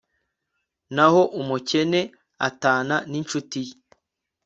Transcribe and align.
naho 0.95 1.21
umukene 1.39 2.01
atana 2.47 2.95
n'incuti 3.09 3.59
ye 3.67 3.75